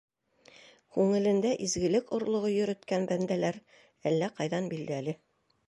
Күңелендә 0.95 1.51
изгелек 1.65 2.09
орлоғо 2.19 2.51
йөрөткән 2.55 3.07
бәндәләр 3.13 3.63
әллә 4.13 4.31
ҡайҙан 4.41 4.75
билдәле... 4.77 5.19